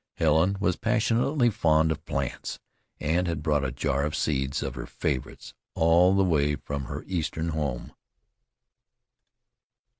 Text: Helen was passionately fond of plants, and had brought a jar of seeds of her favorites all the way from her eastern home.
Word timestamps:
Helen 0.15 0.57
was 0.59 0.77
passionately 0.77 1.51
fond 1.51 1.91
of 1.91 2.03
plants, 2.07 2.57
and 2.99 3.27
had 3.27 3.43
brought 3.43 3.63
a 3.63 3.71
jar 3.71 4.03
of 4.03 4.15
seeds 4.15 4.63
of 4.63 4.73
her 4.73 4.87
favorites 4.87 5.53
all 5.75 6.15
the 6.15 6.23
way 6.23 6.55
from 6.55 6.85
her 6.85 7.03
eastern 7.05 7.49
home. 7.49 7.93